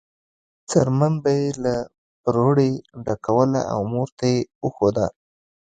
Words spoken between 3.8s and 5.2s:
مور ته یې وښوده.